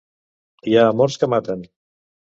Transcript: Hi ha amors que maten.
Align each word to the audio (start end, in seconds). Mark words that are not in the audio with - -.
Hi 0.71 0.73
ha 0.79 0.87
amors 0.93 1.21
que 1.25 1.29
maten. 1.37 1.65